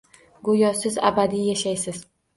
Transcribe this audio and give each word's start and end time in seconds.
Go'yo 0.47 0.71
siz 0.79 0.97
abadiy 1.11 1.45
yashaysiz. 1.51 2.01